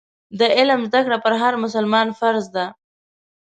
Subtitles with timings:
[0.39, 2.65] د علم زده کړه پر هر مسلمان فرض ده.